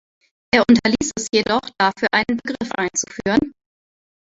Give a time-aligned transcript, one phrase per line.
[0.51, 3.53] Er unterließ es jedoch, dafür einen Begriff einzuführen.